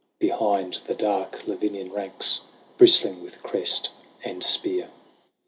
Behind 0.17 0.81
the 0.87 0.95
dark 0.95 1.45
Lavinian 1.45 1.91
ranks. 1.91 2.41
Bristling 2.75 3.21
with 3.21 3.43
crest 3.43 3.91
and 4.23 4.41
spear. 4.43 4.89